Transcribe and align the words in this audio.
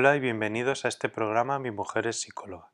Hola 0.00 0.16
y 0.16 0.20
bienvenidos 0.20 0.86
a 0.86 0.88
este 0.88 1.10
programa 1.10 1.58
Mi 1.58 1.70
mujer 1.70 2.06
es 2.06 2.22
psicóloga. 2.22 2.70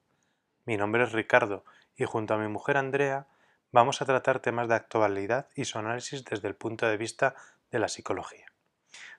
Mi 0.64 0.76
nombre 0.76 1.02
es 1.02 1.10
Ricardo 1.10 1.64
y 1.96 2.04
junto 2.04 2.34
a 2.34 2.38
mi 2.38 2.46
mujer 2.46 2.76
Andrea 2.76 3.26
vamos 3.72 4.00
a 4.00 4.04
tratar 4.04 4.38
temas 4.38 4.68
de 4.68 4.76
actualidad 4.76 5.48
y 5.56 5.64
su 5.64 5.76
análisis 5.76 6.24
desde 6.24 6.46
el 6.46 6.54
punto 6.54 6.86
de 6.86 6.96
vista 6.96 7.34
de 7.72 7.80
la 7.80 7.88
psicología. 7.88 8.46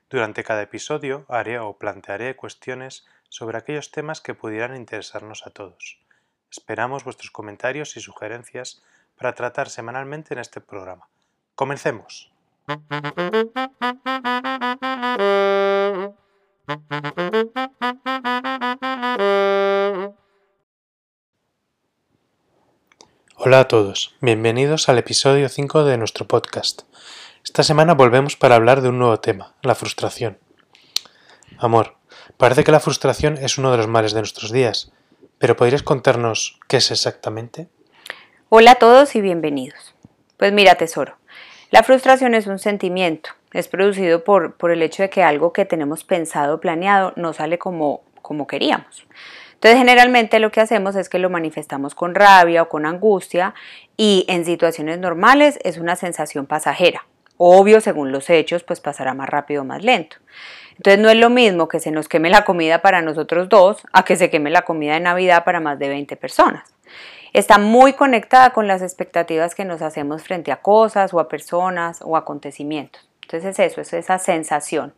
Durante 0.09 0.45
cada 0.45 0.61
episodio 0.61 1.25
haré 1.27 1.59
o 1.59 1.77
plantearé 1.77 2.37
cuestiones 2.37 3.05
sobre 3.27 3.57
aquellos 3.57 3.91
temas 3.91 4.21
que 4.21 4.33
pudieran 4.33 4.77
interesarnos 4.77 5.45
a 5.45 5.49
todos. 5.49 5.99
Esperamos 6.49 7.03
vuestros 7.03 7.31
comentarios 7.31 7.97
y 7.97 7.99
sugerencias 7.99 8.81
para 9.17 9.35
tratar 9.35 9.69
semanalmente 9.69 10.33
en 10.33 10.39
este 10.39 10.61
programa. 10.61 11.09
Comencemos. 11.55 12.31
Hola 23.37 23.61
a 23.61 23.67
todos, 23.69 24.13
bienvenidos 24.19 24.89
al 24.89 24.97
episodio 24.97 25.47
5 25.47 25.85
de 25.85 25.97
nuestro 25.97 26.27
podcast. 26.27 26.81
Esta 27.41 27.63
semana 27.63 27.93
volvemos 27.93 28.35
para 28.35 28.55
hablar 28.55 28.81
de 28.81 28.89
un 28.89 28.99
nuevo 28.99 29.17
tema, 29.21 29.55
la 29.61 29.75
frustración. 29.75 30.39
Amor, 31.57 31.95
parece 32.35 32.65
que 32.65 32.73
la 32.73 32.81
frustración 32.81 33.37
es 33.37 33.57
uno 33.57 33.71
de 33.71 33.77
los 33.77 33.87
males 33.87 34.11
de 34.11 34.19
nuestros 34.19 34.51
días, 34.51 34.91
pero 35.37 35.55
¿podrías 35.55 35.83
contarnos 35.83 36.59
qué 36.67 36.77
es 36.77 36.91
exactamente? 36.91 37.69
Hola 38.49 38.71
a 38.71 38.75
todos 38.75 39.15
y 39.15 39.21
bienvenidos. 39.21 39.95
Pues 40.35 40.51
mira, 40.51 40.75
tesoro, 40.75 41.17
la 41.71 41.83
frustración 41.83 42.35
es 42.35 42.45
un 42.45 42.59
sentimiento, 42.59 43.29
es 43.53 43.67
producido 43.67 44.23
por, 44.23 44.55
por 44.55 44.71
el 44.71 44.81
hecho 44.81 45.03
de 45.03 45.09
que 45.09 45.23
algo 45.23 45.53
que 45.53 45.65
tenemos 45.65 46.03
pensado 46.03 46.59
planeado 46.59 47.13
no 47.15 47.33
sale 47.33 47.57
como, 47.57 48.01
como 48.21 48.47
queríamos. 48.47 49.07
Entonces 49.53 49.79
generalmente 49.79 50.39
lo 50.39 50.51
que 50.51 50.61
hacemos 50.61 50.95
es 50.95 51.09
que 51.09 51.17
lo 51.17 51.31
manifestamos 51.31 51.95
con 51.95 52.13
rabia 52.13 52.61
o 52.61 52.69
con 52.69 52.85
angustia 52.85 53.55
y 53.95 54.23
en 54.27 54.45
situaciones 54.45 54.99
normales 54.99 55.57
es 55.63 55.77
una 55.77 55.95
sensación 55.95 56.45
pasajera. 56.45 57.05
Obvio, 57.37 57.81
según 57.81 58.11
los 58.11 58.29
hechos, 58.29 58.63
pues 58.63 58.81
pasará 58.81 59.13
más 59.13 59.29
rápido 59.29 59.61
o 59.61 59.65
más 59.65 59.83
lento. 59.83 60.17
Entonces 60.75 60.99
no 61.01 61.09
es 61.09 61.17
lo 61.17 61.31
mismo 61.31 61.67
que 61.67 61.79
se 61.79 61.89
nos 61.89 62.07
queme 62.07 62.29
la 62.29 62.45
comida 62.45 62.83
para 62.83 63.01
nosotros 63.01 63.49
dos 63.49 63.81
a 63.93 64.05
que 64.05 64.15
se 64.15 64.29
queme 64.29 64.51
la 64.51 64.61
comida 64.61 64.93
de 64.93 64.99
Navidad 64.99 65.43
para 65.43 65.59
más 65.59 65.79
de 65.79 65.89
20 65.89 66.15
personas. 66.17 66.71
Está 67.33 67.57
muy 67.57 67.93
conectada 67.93 68.51
con 68.51 68.67
las 68.67 68.83
expectativas 68.83 69.55
que 69.55 69.65
nos 69.65 69.81
hacemos 69.81 70.23
frente 70.23 70.51
a 70.51 70.61
cosas 70.61 71.13
o 71.13 71.19
a 71.19 71.27
personas 71.27 71.99
o 72.03 72.15
acontecimientos. 72.15 73.06
Entonces 73.27 73.59
es 73.59 73.71
eso, 73.73 73.81
es 73.81 73.91
esa 73.91 74.19
sensación. 74.19 74.93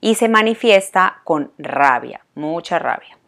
Y 0.00 0.14
se 0.14 0.30
manifiesta 0.30 1.20
con 1.22 1.52
rabia, 1.58 2.24
mucha 2.34 2.78
rabia. 2.78 3.18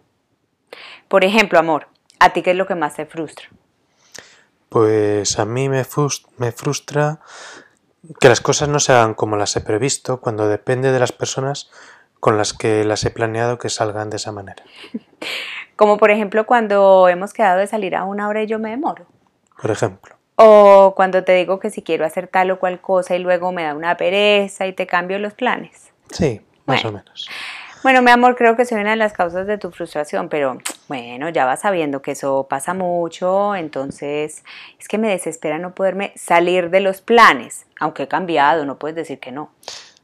Por 1.09 1.27
ejemplo, 1.27 1.59
amor, 1.59 1.89
¿a 2.21 2.33
ti 2.33 2.41
qué 2.41 2.53
es 2.53 2.57
lo 2.57 2.67
que 2.67 2.75
más 2.75 2.95
te 2.95 3.05
frustra? 3.05 3.48
Pues 4.71 5.39
a 5.39 5.45
mí 5.45 5.69
me, 5.69 5.85
frustra 5.85 7.21
que 8.19 8.29
las 8.31 8.41
cosas 8.41 8.71
no 8.71 8.81
se 8.81 8.95
hagan 8.95 9.13
como 9.13 9.37
las 9.37 9.55
he 9.57 9.61
previsto 9.61 10.23
cuando 10.23 10.48
depende 10.48 10.91
de 10.91 11.01
las 11.01 11.13
personas 11.13 11.70
con 12.19 12.39
las 12.39 12.55
que 12.55 12.83
las 12.85 13.05
he 13.05 13.11
planeado 13.11 13.59
que 13.59 13.69
salgan 13.69 14.09
de 14.09 14.17
esa 14.17 14.33
manera. 14.33 14.65
Como 15.77 15.98
por 15.98 16.11
ejemplo 16.11 16.47
cuando 16.47 17.07
hemos 17.09 17.35
quedado 17.35 17.59
de 17.59 17.67
salir 17.67 17.95
a 17.95 18.05
una 18.05 18.29
hora 18.29 18.43
y 18.43 18.47
yo 18.47 18.59
me 18.59 18.70
demoro. 18.70 19.05
Por 19.61 19.70
ejemplo. 19.70 20.16
O 20.37 20.95
cuando 20.95 21.25
te 21.25 21.33
digo 21.33 21.59
que 21.59 21.70
si 21.70 21.83
quiero 21.83 22.05
hacer 22.05 22.29
tal 22.29 22.51
o 22.51 22.59
cual 22.59 22.81
cosa 22.81 23.17
y 23.17 23.19
luego 23.19 23.53
me 23.53 23.65
da 23.65 23.75
una 23.75 23.97
pereza 23.97 24.67
y 24.67 24.73
te 24.73 24.87
cambio 24.87 25.19
los 25.19 25.34
planes. 25.34 25.91
Sí, 26.11 26.41
más 26.67 26.84
o 26.84 26.92
menos. 26.92 27.29
Bueno, 27.83 28.03
mi 28.03 28.11
amor, 28.11 28.37
creo 28.37 28.57
que 28.57 28.62
es 28.62 28.73
una 28.73 28.91
de 28.91 28.97
las 28.97 29.13
causas 29.13 29.47
de 29.47 29.58
tu 29.58 29.70
frustración, 29.70 30.29
pero 30.29 30.58
bueno, 30.89 31.29
ya 31.29 31.45
vas 31.45 31.61
sabiendo 31.61 32.02
que 32.02 32.13
eso 32.13 32.47
pasa 32.51 32.74
mucho, 32.74 33.55
entonces 33.55 34.42
es 34.79 34.89
que 34.89 34.98
me 34.98 35.08
desespera 35.08 35.58
no 35.58 35.74
poderme 35.74 36.13
salir 36.17 36.70
de 36.70 36.80
los 36.80 37.01
planes, 37.01 37.67
aunque 37.79 38.05
he 38.05 38.08
cambiado, 38.08 38.67
no 38.67 38.79
puedes 38.79 38.97
decir 38.97 39.20
que 39.20 39.30
no. 39.30 39.53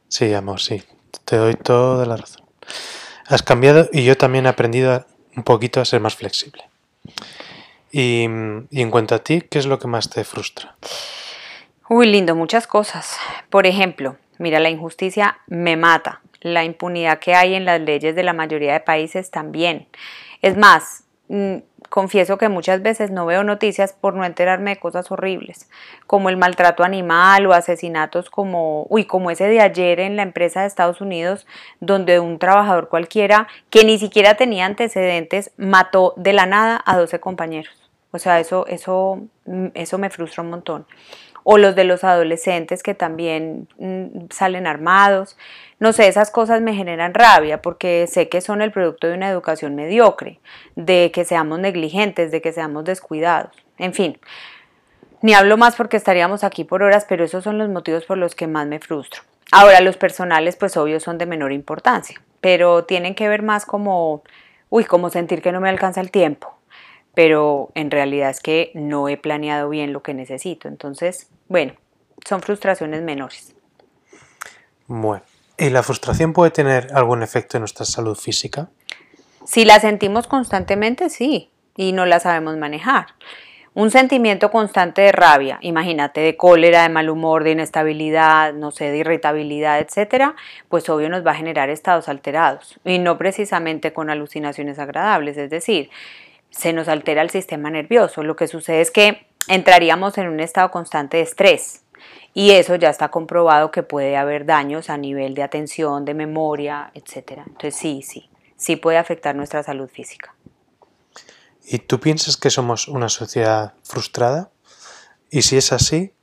Sí, 0.07 0.33
amor, 0.33 0.61
sí, 0.61 0.81
te 1.25 1.35
doy 1.35 1.55
toda 1.55 2.05
la 2.05 2.15
razón. 2.15 2.45
Has 3.27 3.43
cambiado 3.43 3.89
y 3.91 4.05
yo 4.05 4.15
también 4.15 4.45
he 4.45 4.49
aprendido 4.49 5.05
un 5.35 5.43
poquito 5.43 5.81
a 5.81 5.85
ser 5.85 5.99
más 5.99 6.15
flexible. 6.15 6.63
Y, 7.95 8.23
en 8.23 8.89
cuanto 8.89 9.13
a 9.13 9.19
ti, 9.19 9.41
¿qué 9.41 9.59
es 9.59 9.67
lo 9.67 9.77
que 9.77 9.87
más 9.87 10.09
te 10.09 10.23
frustra? 10.23 10.75
Uy, 11.87 12.07
lindo, 12.07 12.33
muchas 12.33 12.65
cosas. 12.65 13.19
Por 13.51 13.67
ejemplo, 13.67 14.17
mira, 14.39 14.59
la 14.59 14.71
injusticia 14.71 15.37
me 15.45 15.77
mata 15.77 16.21
la 16.41 16.63
impunidad 16.63 17.19
que 17.19 17.35
hay 17.35 17.53
en 17.53 17.65
las 17.65 17.79
leyes 17.79 18.15
de 18.15 18.23
la 18.23 18.33
mayoría 18.33 18.73
de 18.73 18.79
países 18.79 19.29
también. 19.29 19.87
Es 20.41 20.57
más, 20.57 21.03
mm, 21.27 21.57
confieso 21.89 22.39
que 22.39 22.49
muchas 22.49 22.81
veces 22.81 23.11
no 23.11 23.27
veo 23.27 23.43
noticias 23.43 23.93
por 23.93 24.15
no 24.15 24.25
enterarme 24.25 24.71
de 24.71 24.79
cosas 24.79 25.11
horribles, 25.11 25.69
como 26.07 26.29
el 26.29 26.37
maltrato 26.37 26.83
animal 26.83 27.45
o 27.45 27.53
asesinatos 27.53 28.31
como, 28.31 28.87
uy, 28.89 29.05
como 29.05 29.29
ese 29.29 29.47
de 29.47 29.61
ayer 29.61 29.99
en 29.99 30.15
la 30.15 30.23
empresa 30.23 30.61
de 30.61 30.67
Estados 30.67 30.99
Unidos, 30.99 31.45
donde 31.79 32.19
un 32.19 32.39
trabajador 32.39 32.89
cualquiera 32.89 33.47
que 33.69 33.83
ni 33.85 33.99
siquiera 33.99 34.33
tenía 34.33 34.65
antecedentes 34.65 35.51
mató 35.57 36.15
de 36.17 36.33
la 36.33 36.47
nada 36.47 36.81
a 36.83 36.97
12 36.97 37.19
compañeros. 37.19 37.82
O 38.13 38.19
sea, 38.19 38.39
eso, 38.39 38.65
eso, 38.67 39.19
mm, 39.45 39.67
eso 39.73 39.97
me 39.97 40.09
frustra 40.09 40.43
un 40.43 40.51
montón 40.51 40.85
o 41.43 41.57
los 41.57 41.75
de 41.75 41.83
los 41.83 42.03
adolescentes 42.03 42.83
que 42.83 42.95
también 42.95 43.67
mm, 43.77 44.29
salen 44.31 44.65
armados. 44.65 45.37
No 45.79 45.93
sé, 45.93 46.07
esas 46.07 46.31
cosas 46.31 46.61
me 46.61 46.73
generan 46.73 47.13
rabia 47.13 47.61
porque 47.61 48.07
sé 48.07 48.29
que 48.29 48.41
son 48.41 48.61
el 48.61 48.71
producto 48.71 49.07
de 49.07 49.13
una 49.13 49.29
educación 49.29 49.75
mediocre, 49.75 50.39
de 50.75 51.11
que 51.13 51.25
seamos 51.25 51.59
negligentes, 51.59 52.31
de 52.31 52.41
que 52.41 52.53
seamos 52.53 52.85
descuidados. 52.85 53.51
En 53.77 53.93
fin, 53.93 54.17
ni 55.21 55.33
hablo 55.33 55.57
más 55.57 55.75
porque 55.75 55.97
estaríamos 55.97 56.43
aquí 56.43 56.63
por 56.63 56.83
horas, 56.83 57.05
pero 57.07 57.25
esos 57.25 57.43
son 57.43 57.57
los 57.57 57.69
motivos 57.69 58.05
por 58.05 58.17
los 58.17 58.35
que 58.35 58.47
más 58.47 58.67
me 58.67 58.79
frustro. 58.79 59.23
Ahora, 59.51 59.81
los 59.81 59.97
personales, 59.97 60.55
pues 60.55 60.77
obvio, 60.77 60.99
son 60.99 61.17
de 61.17 61.25
menor 61.25 61.51
importancia, 61.51 62.19
pero 62.41 62.85
tienen 62.85 63.13
que 63.13 63.27
ver 63.27 63.43
más 63.43 63.65
como, 63.65 64.23
uy, 64.69 64.85
como 64.85 65.09
sentir 65.09 65.41
que 65.41 65.51
no 65.51 65.61
me 65.61 65.69
alcanza 65.69 66.01
el 66.01 66.09
tiempo, 66.09 66.55
pero 67.13 67.71
en 67.75 67.91
realidad 67.91 68.29
es 68.29 68.39
que 68.39 68.71
no 68.73 69.07
he 69.09 69.17
planeado 69.17 69.69
bien 69.69 69.93
lo 69.93 70.01
que 70.01 70.13
necesito. 70.13 70.67
Entonces, 70.67 71.29
bueno, 71.47 71.73
son 72.27 72.41
frustraciones 72.41 73.01
menores. 73.01 73.55
Bueno, 74.87 75.23
¿y 75.57 75.69
la 75.69 75.83
frustración 75.83 76.33
puede 76.33 76.51
tener 76.51 76.87
algún 76.93 77.23
efecto 77.23 77.57
en 77.57 77.61
nuestra 77.61 77.85
salud 77.85 78.17
física? 78.17 78.69
Si 79.45 79.65
la 79.65 79.79
sentimos 79.79 80.27
constantemente, 80.27 81.09
sí, 81.09 81.51
y 81.75 81.91
no 81.91 82.05
la 82.05 82.19
sabemos 82.19 82.57
manejar. 82.57 83.07
Un 83.75 83.89
sentimiento 83.89 84.51
constante 84.51 85.01
de 85.01 85.11
rabia, 85.11 85.57
imagínate, 85.61 86.21
de 86.21 86.37
cólera, 86.37 86.83
de 86.83 86.89
mal 86.89 87.09
humor, 87.09 87.43
de 87.43 87.51
inestabilidad, 87.51 88.53
no 88.53 88.69
sé, 88.69 88.91
de 88.91 88.97
irritabilidad, 88.99 89.79
etcétera, 89.79 90.35
pues 90.69 90.87
obvio 90.89 91.09
nos 91.09 91.25
va 91.25 91.31
a 91.31 91.35
generar 91.35 91.69
estados 91.71 92.07
alterados 92.07 92.79
y 92.85 92.99
no 92.99 93.17
precisamente 93.17 93.91
con 93.91 94.11
alucinaciones 94.11 94.77
agradables, 94.77 95.37
es 95.37 95.49
decir, 95.49 95.89
se 96.55 96.71
nos 96.71 96.87
altera 96.87 97.21
el 97.21 97.29
sistema 97.29 97.69
nervioso. 97.69 98.23
Lo 98.23 98.35
que 98.35 98.47
sucede 98.47 98.81
es 98.81 98.91
que 98.91 99.27
entraríamos 99.47 100.17
en 100.17 100.27
un 100.27 100.39
estado 100.39 100.71
constante 100.71 101.17
de 101.17 101.23
estrés 101.23 101.81
y 102.33 102.51
eso 102.51 102.75
ya 102.75 102.89
está 102.89 103.09
comprobado 103.09 103.71
que 103.71 103.83
puede 103.83 104.17
haber 104.17 104.45
daños 104.45 104.89
a 104.89 104.97
nivel 104.97 105.33
de 105.33 105.43
atención, 105.43 106.05
de 106.05 106.13
memoria, 106.13 106.91
etc. 106.93 107.41
Entonces 107.45 107.75
sí, 107.75 108.01
sí, 108.01 108.29
sí 108.55 108.75
puede 108.75 108.97
afectar 108.97 109.35
nuestra 109.35 109.63
salud 109.63 109.89
física. 109.89 110.35
¿Y 111.65 111.79
tú 111.79 111.99
piensas 111.99 112.37
que 112.37 112.49
somos 112.49 112.87
una 112.87 113.09
sociedad 113.09 113.73
frustrada? 113.83 114.51
Y 115.29 115.43
si 115.43 115.57
es 115.57 115.71
así, 115.71 116.13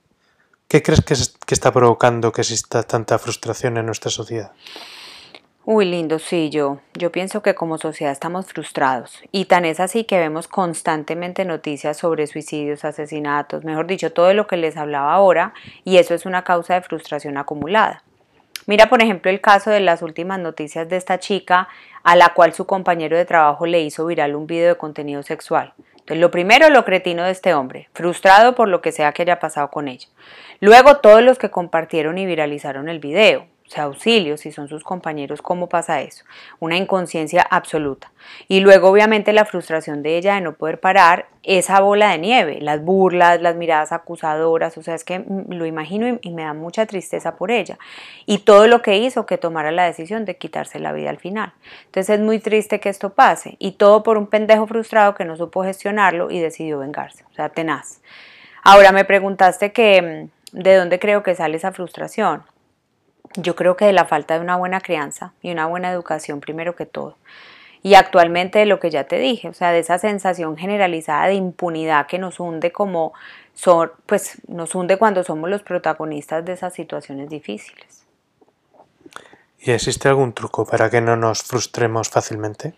¿qué 0.69 0.83
crees 0.83 1.01
que, 1.01 1.15
que 1.47 1.55
está 1.55 1.73
provocando 1.73 2.33
que 2.33 2.43
exista 2.43 2.83
tanta 2.83 3.19
frustración 3.19 3.79
en 3.79 3.87
nuestra 3.87 4.11
sociedad? 4.11 4.53
Uy, 5.73 5.85
lindo, 5.85 6.19
sí, 6.19 6.51
yo, 6.51 6.81
yo 6.95 7.13
pienso 7.13 7.43
que 7.43 7.55
como 7.55 7.79
sociedad 7.79 8.11
estamos 8.11 8.47
frustrados 8.47 9.23
y 9.31 9.45
tan 9.45 9.65
es 9.65 9.79
así 9.79 10.03
que 10.03 10.19
vemos 10.19 10.49
constantemente 10.49 11.45
noticias 11.45 11.97
sobre 11.97 12.27
suicidios, 12.27 12.85
asesinatos, 12.85 13.63
mejor 13.63 13.87
dicho, 13.87 14.13
todo 14.13 14.35
lo 14.35 14.49
que 14.49 14.57
les 14.57 14.77
hablaba 14.77 15.15
ahora 15.15 15.55
y 15.85 15.99
eso 15.99 16.13
es 16.13 16.27
una 16.27 16.43
causa 16.43 16.75
de 16.75 16.83
frustración 16.83 17.37
acumulada. 17.37 18.03
Mira, 18.67 18.89
por 18.89 19.01
ejemplo, 19.01 19.31
el 19.31 19.41
caso 19.41 19.71
de 19.71 19.79
las 19.79 20.03
últimas 20.03 20.41
noticias 20.41 20.89
de 20.89 20.97
esta 20.97 21.21
chica 21.21 21.69
a 22.03 22.17
la 22.17 22.31
cual 22.31 22.53
su 22.53 22.67
compañero 22.67 23.17
de 23.17 23.25
trabajo 23.25 23.65
le 23.65 23.81
hizo 23.81 24.05
viral 24.07 24.35
un 24.35 24.49
video 24.49 24.71
de 24.71 24.77
contenido 24.77 25.23
sexual. 25.23 25.75
Entonces, 26.01 26.19
lo 26.19 26.33
primero, 26.33 26.69
lo 26.71 26.85
cretino 26.85 27.23
de 27.23 27.31
este 27.31 27.55
hombre, 27.55 27.89
frustrado 27.93 28.57
por 28.57 28.67
lo 28.67 28.81
que 28.81 28.91
sea 28.91 29.13
que 29.13 29.23
haya 29.23 29.39
pasado 29.39 29.71
con 29.71 29.87
ella. 29.87 30.09
Luego, 30.59 30.97
todos 30.97 31.23
los 31.23 31.39
que 31.39 31.53
compartieron 31.53 32.19
y 32.19 32.27
viralizaron 32.27 32.89
el 32.89 32.99
video, 32.99 33.47
sea, 33.71 33.85
auxilio, 33.85 34.37
si 34.37 34.51
son 34.51 34.69
sus 34.69 34.83
compañeros, 34.83 35.43
¿cómo 35.43 35.69
pasa 35.69 36.01
eso? 36.01 36.25
Una 36.59 36.77
inconsciencia 36.77 37.43
absoluta. 37.43 38.11
Y 38.49 38.61
luego, 38.61 38.89
obviamente, 38.89 39.33
la 39.33 39.45
frustración 39.45 40.03
de 40.03 40.17
ella 40.17 40.35
de 40.35 40.41
no 40.41 40.55
poder 40.55 40.81
parar 40.81 41.29
esa 41.43 41.81
bola 41.81 42.11
de 42.11 42.19
nieve, 42.19 42.59
las 42.61 42.83
burlas, 42.83 43.41
las 43.41 43.57
miradas 43.57 43.93
acusadoras, 43.93 44.77
o 44.77 44.83
sea, 44.83 44.95
es 44.95 45.05
que 45.05 45.25
lo 45.49 45.67
imagino 45.67 46.19
y, 46.21 46.31
me 46.31 46.43
da 46.43 46.53
mucha 46.53 46.85
tristeza 46.87 47.37
por 47.37 47.51
ella. 47.51 47.79
Y 48.27 48.39
todo 48.39 48.67
lo 48.67 48.83
que 48.83 48.99
hizo 48.99 49.25
que 49.25 49.39
tomara 49.39 49.71
la 49.71 49.85
decisión 49.85 50.25
de 50.25 50.37
quitarse 50.37 50.81
la 50.81 50.93
vida 50.93 51.11
al 51.11 51.19
final. 51.19 51.53
Entonces 51.87 52.19
es 52.19 52.21
muy 52.21 52.41
triste 52.41 52.81
que 52.81 52.89
esto 52.89 53.11
pase. 53.11 53.57
Y 53.59 53.73
todo 53.73 54.03
por 54.03 54.19
un 54.19 54.27
pendejo 54.27 54.67
frustrado 54.67 55.15
que 55.15 55.25
no 55.25 55.37
supo 55.37 55.63
gestionarlo 55.63 56.31
y 56.31 56.41
decidió 56.41 56.81
vengarse. 56.81 57.25
O 57.31 57.35
sea, 57.35 57.49
tenaz. 57.49 58.01
Ahora 58.63 58.93
me 58.93 59.05
preguntaste 59.05 59.73
que 59.73 60.29
mm, 60.53 60.59
de 60.61 60.75
dónde 60.77 60.99
creo 60.99 61.23
que 61.23 61.35
sale 61.35 61.57
esa 61.57 61.73
frustración. 61.73 62.43
Yo 63.37 63.55
creo 63.55 63.77
que 63.77 63.85
de 63.85 63.93
la 63.93 64.05
falta 64.05 64.35
de 64.35 64.41
una 64.41 64.57
buena 64.57 64.81
crianza 64.81 65.33
y 65.43 65.51
una 65.51 65.67
buena 65.67 65.91
educación 65.91 66.41
primero 66.41 66.75
que 66.75 66.87
todo. 66.87 67.17
Y 67.83 67.95
actualmente 67.95 68.59
de 68.59 68.67
lo 68.67 68.79
que 68.79 68.91
ya 68.91 69.05
te 69.05 69.19
dije, 69.19 69.49
o 69.49 69.55
sea, 69.55 69.73
de 69.73 69.79
esa 69.79 69.99
sensación 69.99 70.57
generalizada 70.57 71.29
de 71.29 71.35
impunidad 71.35 72.07
que 72.07 72.19
nos 72.19 72.39
hunde 72.39 72.73
como 72.73 73.15
son, 73.55 73.91
pues 74.07 74.39
nos 74.49 74.75
hunde 74.75 74.99
cuando 74.99 75.25
somos 75.25 75.49
los 75.49 75.63
protagonistas 75.63 76.45
de 76.45 76.53
esas 76.53 76.75
situaciones 76.75 77.31
difíciles. 77.31 78.05
¿Y 79.59 79.71
existe 79.71 80.09
algún 80.09 80.33
truco 80.33 80.67
para 80.67 80.91
que 80.91 81.01
no 81.01 81.17
nos 81.17 81.43
frustremos 81.43 82.09
fácilmente? 82.11 82.75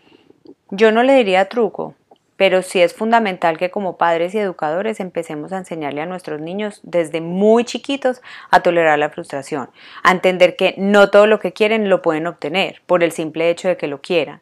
Yo 0.71 0.93
no 0.93 1.03
le 1.03 1.15
diría 1.15 1.49
truco, 1.49 1.95
pero 2.43 2.61
sí 2.63 2.83
es 2.83 2.93
fundamental 2.93 3.57
que 3.57 3.71
como 3.71 3.97
padres 3.97 4.35
y 4.35 4.39
educadores 4.39 4.99
empecemos 4.99 5.53
a 5.53 5.59
enseñarle 5.59 6.01
a 6.01 6.07
nuestros 6.07 6.41
niños 6.41 6.81
desde 6.83 7.21
muy 7.21 7.65
chiquitos 7.65 8.21
a 8.51 8.65
tolerar 8.65 8.99
la 8.99 9.11
frustración, 9.11 9.71
a 10.03 10.11
entender 10.11 10.57
que 10.57 10.75
no 10.77 11.09
todo 11.09 11.29
lo 11.29 11.39
que 11.39 11.53
quieren 11.53 11.89
lo 11.89 12.03
pueden 12.03 12.27
obtener 12.27 12.83
por 12.87 13.05
el 13.05 13.13
simple 13.13 13.49
hecho 13.49 13.69
de 13.69 13.77
que 13.77 13.87
lo 13.87 14.01
quieran 14.01 14.41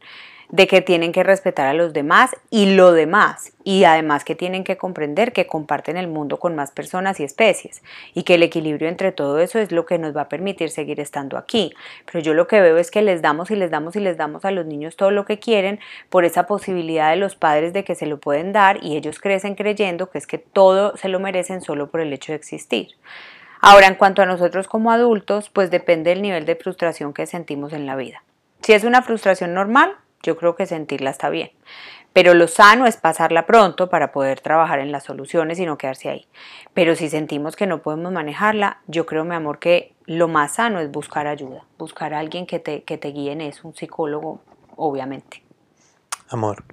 de 0.53 0.67
que 0.67 0.81
tienen 0.81 1.13
que 1.13 1.23
respetar 1.23 1.67
a 1.67 1.75
los 1.75 1.93
demás 1.93 2.35
y 2.51 2.75
lo 2.75 2.93
demás, 2.93 3.53
y 3.63 3.85
además 3.85 4.25
que 4.25 4.35
tienen 4.35 4.65
que 4.65 4.77
comprender 4.77 5.33
que 5.33 5.47
comparten 5.47 5.97
el 5.97 6.09
mundo 6.09 6.39
con 6.39 6.57
más 6.57 6.71
personas 6.71 7.21
y 7.21 7.25
especies, 7.25 7.83
y 8.15 8.25
que 8.25 8.35
el 8.35 8.43
equilibrio 8.43 8.89
entre 8.89 9.13
todo 9.13 9.39
eso 9.39 9.59
es 9.59 9.71
lo 9.71 9.87
que 9.87 9.99
nos 9.99 10.17
va 10.17 10.23
a 10.23 10.29
permitir 10.29 10.71
seguir 10.71 10.99
estando 11.01 11.39
aquí. 11.39 11.73
Pero 12.07 12.21
yo 12.21 12.35
lo 12.35 12.47
que 12.47 12.61
veo 12.61 12.79
es 12.79 12.91
que 12.91 13.03
les 13.03 13.23
damos 13.23 13.51
y 13.51 13.57
les 13.57 13.71
damos 13.71 13.97
y 13.97 14.01
les 14.01 14.17
damos 14.17 14.45
a 14.45 14.51
los 14.51 14.67
niños 14.67 14.97
todo 14.97 15.11
lo 15.11 15.25
que 15.25 15.39
quieren 15.39 15.79
por 16.09 16.25
esa 16.25 16.47
posibilidad 16.47 17.11
de 17.11 17.17
los 17.17 17.37
padres 17.37 17.73
de 17.73 17.85
que 17.85 17.95
se 17.95 18.07
lo 18.07 18.19
pueden 18.19 18.53
dar 18.53 18.83
y 18.83 18.97
ellos 18.97 19.21
crecen 19.21 19.55
creyendo 19.55 20.11
que 20.11 20.19
es 20.19 20.27
que 20.27 20.39
todo 20.39 20.97
se 20.97 21.09
lo 21.09 21.21
merecen 21.21 21.61
solo 21.61 21.91
por 21.91 22.01
el 22.01 22.13
hecho 22.13 22.33
de 22.33 22.37
existir. 22.37 22.89
Ahora, 23.61 23.87
en 23.87 23.95
cuanto 23.95 24.23
a 24.23 24.27
nosotros 24.27 24.69
como 24.69 24.91
adultos, 24.91 25.51
pues 25.51 25.71
depende 25.71 26.11
del 26.11 26.23
nivel 26.23 26.47
de 26.47 26.57
frustración 26.57 27.13
que 27.13 27.27
sentimos 27.27 27.75
en 27.75 27.85
la 27.85 27.95
vida. 27.95 28.23
Si 28.63 28.73
es 28.73 28.85
una 28.85 29.03
frustración 29.03 29.53
normal, 29.53 29.97
yo 30.23 30.37
creo 30.37 30.57
que 30.57 30.67
sentirla 30.67 31.11
está 31.11 31.29
bien. 31.31 31.51
Pero 32.13 32.35
lo 32.35 32.49
sano 32.49 32.87
es 32.87 32.97
pasarla 32.97 33.47
pronto 33.47 33.89
para 33.89 34.11
poder 34.11 34.41
trabajar 34.41 34.81
en 34.81 34.91
las 34.91 35.05
soluciones 35.05 35.61
y 35.61 35.67
no 35.67 35.79
quedarse 35.79 36.09
ahí. 36.09 36.27
Pero 36.75 36.97
si 36.97 37.09
sentimos 37.09 37.55
que 37.55 37.67
no 37.67 37.83
podemos 37.83 38.13
manejarla, 38.13 38.81
yo 38.89 39.07
creo, 39.07 39.25
mi 39.25 39.35
amor, 39.35 39.61
que 39.61 39.95
lo 40.07 40.27
más 40.27 40.55
sano 40.55 40.81
es 40.81 40.91
buscar 40.91 41.29
ayuda, 41.29 41.65
buscar 41.79 42.15
a 42.15 42.19
alguien 42.19 42.47
que 42.47 42.59
te, 42.59 42.83
que 42.83 42.99
te 42.99 43.09
guíe 43.09 43.31
en 43.33 43.41
eso, 43.41 43.69
un 43.69 43.77
psicólogo, 43.77 44.41
obviamente. 44.77 45.45
Amor, 46.29 46.65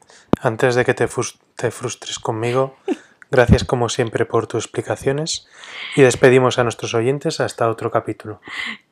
antes 0.42 0.76
de 0.76 0.86
que 0.86 0.96
te, 0.96 1.08
te 1.56 1.72
frustres 1.72 2.18
conmigo, 2.18 2.76
gracias 3.32 3.64
como 3.64 3.90
siempre 3.90 4.26
por 4.26 4.48
tus 4.48 4.66
explicaciones 4.66 5.48
y 5.96 6.02
despedimos 6.02 6.60
a 6.60 6.64
nuestros 6.64 6.94
oyentes 6.94 7.40
hasta 7.40 7.70
otro 7.70 7.92
capítulo. 7.92 8.42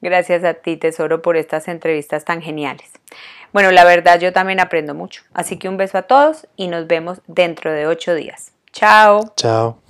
Gracias 0.02 0.44
a 0.44 0.56
ti, 0.56 0.78
tesoro, 0.78 1.22
por 1.22 1.38
estas 1.38 1.68
entrevistas 1.68 2.26
tan 2.26 2.42
geniales. 2.42 2.92
Bueno, 3.54 3.72
la 3.72 3.86
verdad 3.86 4.20
yo 4.20 4.34
también 4.34 4.60
aprendo 4.60 4.94
mucho. 4.94 5.24
Así 5.34 5.58
que 5.58 5.70
un 5.70 5.78
beso 5.78 5.98
a 5.98 6.04
todos 6.04 6.48
y 6.56 6.68
nos 6.68 6.88
vemos 6.88 7.22
dentro 7.28 7.72
de 7.72 7.88
ocho 7.88 8.14
días. 8.14 8.52
Chao. 8.72 9.34
Chao. 9.36 9.82